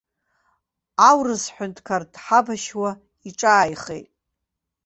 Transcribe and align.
Аурыс 1.09 1.43
ҳәынҭкар 1.53 2.03
дҳабашьуа 2.13 2.91
иҿааихеит. 3.29 4.07